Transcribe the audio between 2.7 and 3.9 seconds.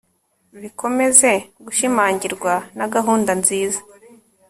na gahunda nziza